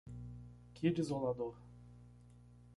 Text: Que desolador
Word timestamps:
Que 0.73 0.89
desolador 0.89 1.55